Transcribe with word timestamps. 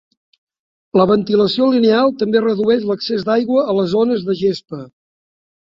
La 0.99 1.05
ventilació 1.11 1.67
lineal 1.73 2.09
també 2.23 2.43
redueix 2.47 2.89
l'excés 2.93 3.29
d'aigua 3.29 3.69
a 3.75 3.79
les 3.83 3.95
zones 3.95 4.27
de 4.33 4.39
gespa. 4.43 4.85